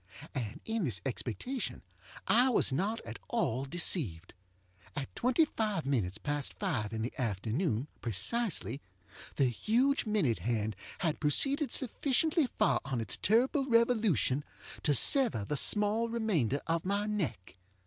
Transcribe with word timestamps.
And 0.33 0.59
in 0.65 0.83
this 0.83 0.99
expectation 1.05 1.83
I 2.27 2.49
was 2.49 2.71
not 2.71 2.99
at 3.01 3.19
all 3.29 3.65
deceived. 3.65 4.33
At 4.95 5.15
twenty 5.15 5.45
five 5.45 5.85
minutes 5.85 6.17
past 6.17 6.55
five 6.55 6.91
in 6.91 7.03
the 7.03 7.13
afternoon, 7.19 7.87
precisely, 8.01 8.81
the 9.35 9.45
huge 9.45 10.07
minute 10.07 10.39
hand 10.39 10.75
had 11.01 11.19
proceeded 11.19 11.71
sufficiently 11.71 12.47
far 12.57 12.81
on 12.83 12.99
its 12.99 13.17
terrible 13.21 13.67
revolution 13.67 14.43
to 14.81 14.95
sever 14.95 15.45
the 15.45 15.55
small 15.55 16.09
remainder 16.09 16.61
of 16.65 16.83
my 16.83 17.05
neck. 17.05 17.57